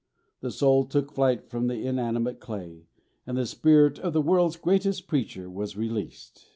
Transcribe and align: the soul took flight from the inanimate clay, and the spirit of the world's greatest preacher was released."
the 0.39 0.49
soul 0.49 0.83
took 0.83 1.11
flight 1.11 1.47
from 1.47 1.67
the 1.67 1.85
inanimate 1.85 2.39
clay, 2.39 2.87
and 3.27 3.37
the 3.37 3.45
spirit 3.45 3.99
of 3.99 4.13
the 4.13 4.19
world's 4.21 4.55
greatest 4.57 5.05
preacher 5.05 5.47
was 5.47 5.77
released." 5.77 6.49